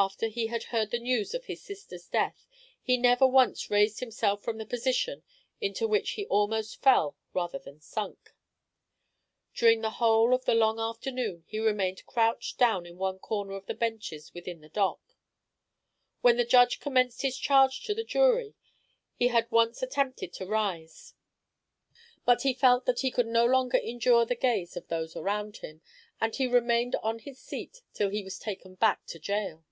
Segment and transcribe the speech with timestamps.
[0.00, 2.46] After he had heard the news of his sister's death
[2.80, 5.24] he never once raised himself from the position
[5.60, 8.32] into which he almost fell rather than sunk.
[9.54, 13.66] During the whole of the long afternoon he remained crouched down in one corner of
[13.66, 15.00] the benches within the dock.
[16.20, 18.54] When the judge commenced his charge to the jury,
[19.16, 21.14] he had once attempted to rise;
[22.24, 25.82] but he felt that he could no longer endure the gaze of those around him,
[26.20, 29.64] and he remained on his seat till he was taken back to gaol.